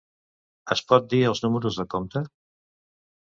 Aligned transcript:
Em 0.75 0.79
pot 0.91 1.05
dir 1.11 1.19
els 1.33 1.43
números 1.47 1.77
de 1.83 1.85
compte? 1.95 2.25